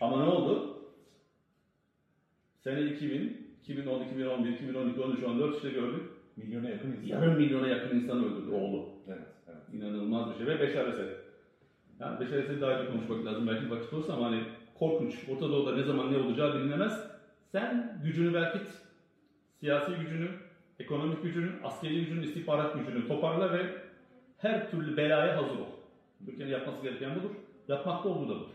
[0.00, 0.78] Ama ne oldu?
[2.58, 6.02] Sene 2000, 2010, 2011, 2012, 13, 14 işte gördük.
[6.36, 7.06] Milyona yakın insan.
[7.06, 8.88] Yarım milyona yakın insanı öldürdü oğlu.
[9.08, 9.62] Evet, evet.
[9.72, 10.46] İnanılmaz bir şey.
[10.46, 11.10] Ve Beşar Esed.
[12.00, 13.46] Yani Beşar Esed'i daha önce konuşmak lazım.
[13.46, 14.42] Belki vakit olursa ama hani
[14.74, 15.28] korkunç.
[15.28, 17.13] Orta Doğu'da ne zaman ne olacağı bilinemez.
[17.54, 18.58] Sen gücünü belki
[19.60, 20.28] siyasi gücünü,
[20.78, 23.66] ekonomik gücünü, askeri gücünü, istihbarat gücünü toparla ve
[24.38, 25.66] her türlü belaya hazır ol.
[26.26, 27.30] Türkiye'nin yapması gereken budur.
[27.68, 28.54] Yapmakta olduğu da budur.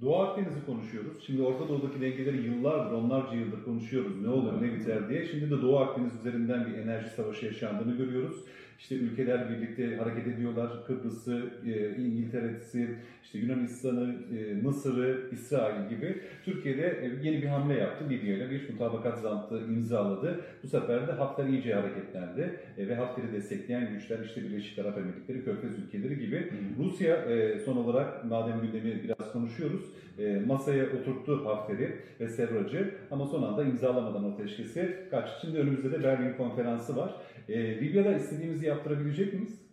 [0.00, 1.26] Doğu Akdeniz'i konuşuyoruz.
[1.26, 4.22] Şimdi Orta Doğu'daki dengeleri yıllardır, onlarca yıldır konuşuyoruz.
[4.22, 5.26] Ne olur, ne biter diye.
[5.26, 8.36] Şimdi de Doğu Akdeniz üzerinden bir enerji savaşı yaşandığını görüyoruz.
[8.78, 10.84] İşte ülkeler birlikte hareket ediyorlar.
[10.86, 16.20] Kıbrıs'ı, e, İngiltere'si, işte Yunanistan'ı, e, Mısır'ı, İsrail gibi.
[16.44, 18.04] Türkiye'de e, yeni bir hamle yaptı.
[18.10, 20.40] Libya ile bir mutabakat zantı imzaladı.
[20.62, 22.60] Bu sefer de Hafter iyice hareketlendi.
[22.78, 26.52] E, ve Hafter'i destekleyen güçler işte Birleşik Arap Emirlikleri, Körfez ülkeleri gibi.
[26.78, 29.82] Rusya e, son olarak madem gündemi biraz konuşuyoruz
[30.18, 35.40] e, masaya oturttu Hafter'i ve Serrac'ı ama son anda imzalamadan ateşkesi kaçtı.
[35.40, 37.14] Şimdi önümüzde de Berlin konferansı var.
[37.48, 39.66] E, Libya'da istediğimizi yaptırabilecek miyiz?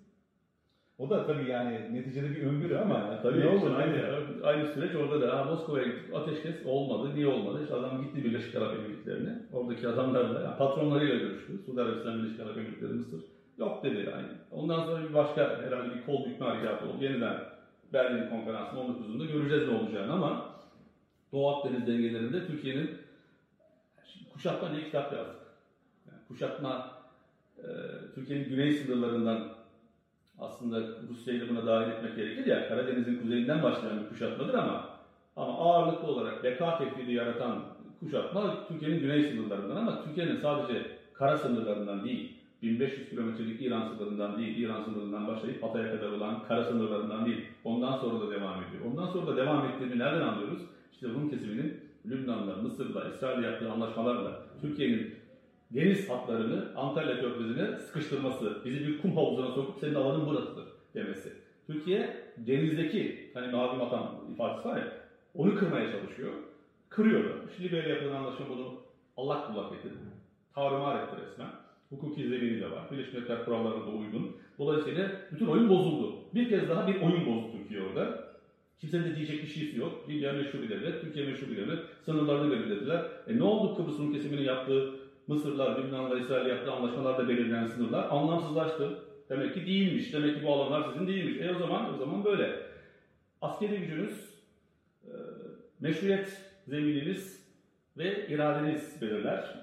[0.98, 4.46] O da tabii yani neticede bir öngörü ama Yani tabii ne olur aynı, aynı.
[4.46, 5.38] aynı süreç orada da.
[5.38, 7.16] Ha, Moskova'ya gittik, ateşkes olmadı.
[7.16, 7.60] Niye olmadı?
[7.64, 9.40] İşte adam gitti Birleşik Arap Emirlikleri'ne.
[9.54, 11.58] Oradaki adamlarla, yani patronlarıyla görüştü.
[11.66, 13.22] Suudi Arabistan, Birleşik Arap Emirlikleri, Mısır.
[13.58, 14.28] Yok dedi yani.
[14.52, 17.04] Ondan sonra bir başka herhalde bir kol bükme harekatı oldu.
[17.04, 17.38] Yeniden
[17.94, 20.46] Berlin konferansının 19'unda göreceğiz ne olacağını ama
[21.32, 22.90] Doğu Akdeniz dengelerinde Türkiye'nin
[24.34, 25.36] kuşatma diye kitap yazdık.
[26.08, 26.93] Yani kuşatma
[28.16, 29.48] Türkiye'nin güney sınırlarından
[30.40, 34.90] aslında Rusya'yı da buna dahil etmek gerekir ya Karadeniz'in kuzeyinden başlayan bir kuşatmadır ama
[35.36, 37.62] ama ağırlıklı olarak beka tehdidi yaratan
[38.00, 44.58] kuşatma Türkiye'nin güney sınırlarından ama Türkiye'nin sadece kara sınırlarından değil 1500 kilometrelik İran sınırından değil,
[44.58, 47.46] İran sınırından başlayıp Hatay'a kadar olan kara sınırlarından değil.
[47.64, 48.86] Ondan sonra da devam ediyor.
[48.92, 50.62] Ondan sonra da devam ettiğini nereden anlıyoruz?
[50.94, 55.16] İşte Rum kesiminin Lübnan'la, Mısır'la, İsrail'le yaptığı anlaşmalarla Türkiye'nin
[55.76, 61.34] deniz hatlarını Antalya Körfezi'ne sıkıştırması, bizi bir kum havuzuna sokup senin alanın burasıdır demesi.
[61.68, 65.04] Türkiye denizdeki hani mavi vatan ifadesi var ya
[65.36, 66.32] onu kırmaya çalışıyor.
[66.90, 67.34] Kırıyor da.
[67.58, 68.74] Şimdi böyle yapılan anlaşma bunu
[69.18, 69.90] Allah kullak etti.
[70.56, 71.50] Tarumar etti resmen.
[71.90, 72.92] Hukuki zemini de var.
[72.92, 74.38] Birleşmiş Milletler kurallarına da uygun.
[74.60, 76.16] Dolayısıyla bütün oyun bozuldu.
[76.34, 78.34] Bir kez daha bir oyun bozdu Türkiye orada.
[78.80, 80.10] Kimsenin de diyecek bir şeysi yok.
[80.10, 81.80] Libya meşhur bir devlet, Türkiye meşhur bir devlet.
[82.06, 83.06] Sınırlarını belirlediler.
[83.28, 89.00] E ne oldu Kıbrıs Rum kesiminin yaptığı Mısırlar, Lübnanlar, İsrail yaptığı anlaşmalarda belirlenen sınırlar anlamsızlaştı.
[89.30, 90.14] Demek ki değilmiş.
[90.14, 91.42] Demek ki bu alanlar sizin değilmiş.
[91.42, 92.60] E o zaman o zaman böyle.
[93.42, 94.30] Askeri gücünüz,
[95.04, 95.12] e,
[95.80, 97.44] meşruiyet zemininiz
[97.98, 99.56] ve iradeniz belirler.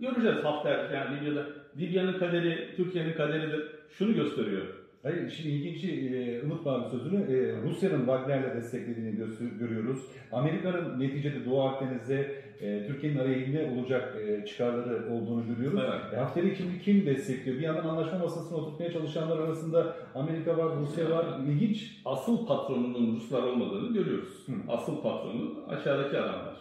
[0.00, 1.46] Göreceğiz Hafter yani Libya'da.
[1.78, 3.66] Libya'nın kaderi, Türkiye'nin kaderidir.
[3.90, 4.66] Şunu gösteriyor.
[5.02, 7.22] Hayır, şimdi ilginci e, unutma abi sözünü.
[7.22, 9.16] E, Rusya'nın Wagner'le desteklediğini
[9.58, 9.98] görüyoruz.
[10.32, 15.80] Amerika'nın neticede Doğu Akdeniz'de e, Türkiye'nin aleyhinde olacak e, çıkarları olduğunu görüyoruz.
[15.82, 16.14] Evet.
[16.14, 17.56] E, Hafter'i kim, kim destekliyor?
[17.56, 21.26] Bir yandan anlaşma masasına oturtmaya çalışanlar arasında Amerika var, Rusya var.
[21.46, 22.02] İlginç.
[22.04, 24.48] Asıl patronunun Ruslar olmadığını görüyoruz.
[24.48, 24.52] Hı.
[24.68, 26.56] Asıl patronu aşağıdaki adamlar.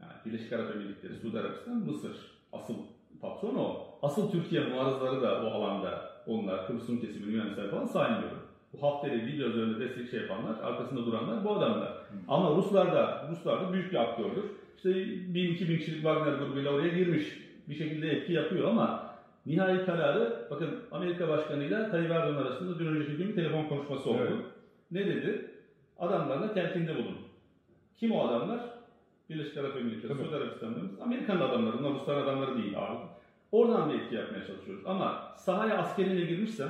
[0.00, 2.16] Yani Birleşik Arap Emirlikleri, Suudi Arabistan, Mısır.
[2.52, 2.74] Asıl
[3.20, 3.86] patron o.
[4.02, 8.41] Asıl Türkiye muarızları da o alanda onlar, Kıbrıs Rum kesimi, Yunanistan falan saymıyorum.
[8.72, 11.92] Bu Hafter'i Libya üzerinde destek şey yapanlar, arkasında duranlar bu adamlar.
[12.28, 14.44] Ama Ruslar da, Ruslar da büyük bir aktördür.
[14.76, 17.38] İşte 1000-2000 kişilik Wagner grubuyla oraya girmiş.
[17.68, 19.14] Bir şekilde etki yapıyor ama
[19.46, 24.18] nihai kararı, bakın Amerika Başkanı'yla Tayyip Erdoğan arasında dün önceki gün bir telefon konuşması oldu.
[24.22, 24.44] Evet.
[24.90, 25.50] Ne dedi?
[25.98, 27.16] Adamlarla telkinde bulun.
[28.00, 28.60] Kim o adamlar?
[29.30, 30.14] Birleşik Arap Emirlikleri.
[30.14, 32.98] Suudi Arabistan'ın, Amerikan adamları, bunlar Rusların adamları değil abi.
[33.52, 34.86] Oradan bir etki yapmaya çalışıyoruz.
[34.86, 36.68] Ama sahaya askeriyle girmişsen,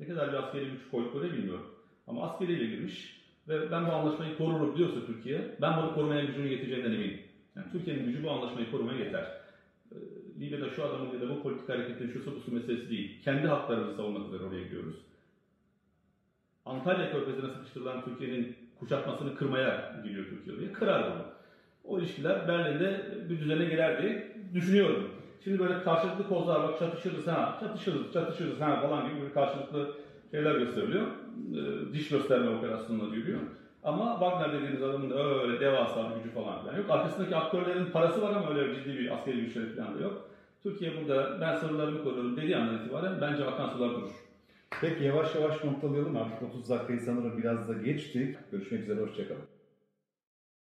[0.00, 1.66] ne kadar bir askeri güç koyup böyle bilmiyorum.
[2.06, 3.16] Ama askeriyle girmiş
[3.48, 7.20] ve ben bu anlaşmayı korurum diyorsa Türkiye, ben bunu korumaya gücünü yeteceğinden eminim.
[7.56, 9.26] Yani Türkiye'nin gücü bu anlaşmayı korumaya yeter.
[9.92, 9.96] Ee,
[10.40, 13.22] Libya'da şu adamın ya da bu politik hareketin şu su meselesi değil.
[13.22, 14.96] Kendi haklarımızı savunmak üzere oraya gidiyoruz.
[16.66, 20.72] Antalya Körfezi'ne sıkıştırılan Türkiye'nin kuşatmasını kırmaya gidiyor Türkiye oraya.
[20.72, 21.24] Kırar bunu.
[21.84, 25.10] O ilişkiler Berlin'de bir düzene girer diye düşünüyorum.
[25.44, 29.94] Şimdi böyle karşılıklı kozlar bak çatışırız ha, çatışırız, çatışırız ha falan gibi bir karşılıklı
[30.30, 31.06] şeyler gösteriliyor.
[31.06, 33.40] Ee, diş gösterme operasyonuna yürüyor.
[33.84, 36.90] Ama Wagner dediğiniz adamın da öyle devasa bir gücü falan filan yok.
[36.90, 40.28] Arkasındaki aktörlerin parası var ama öyle ciddi bir askeri güçleri falan da yok.
[40.62, 44.10] Türkiye burada ben sınırlarımı koruyorum dediği andan itibaren bence akan sular durur.
[44.80, 48.36] Peki yavaş yavaş noktalayalım artık 30 dakikayı sanırım biraz da geçtik.
[48.52, 49.55] Görüşmek üzere, hoşçakalın.